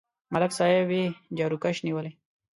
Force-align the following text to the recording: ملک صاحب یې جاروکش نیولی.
ملک 0.33 0.51
صاحب 0.57 0.89
یې 0.97 1.03
جاروکش 1.37 1.77
نیولی. 1.85 2.11